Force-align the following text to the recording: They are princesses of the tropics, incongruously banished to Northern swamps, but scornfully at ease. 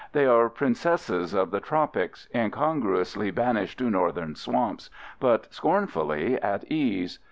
They 0.13 0.25
are 0.25 0.49
princesses 0.49 1.35
of 1.35 1.51
the 1.51 1.59
tropics, 1.59 2.27
incongruously 2.33 3.29
banished 3.29 3.77
to 3.77 3.89
Northern 3.91 4.33
swamps, 4.33 4.89
but 5.19 5.53
scornfully 5.53 6.41
at 6.41 6.63
ease. 6.71 7.19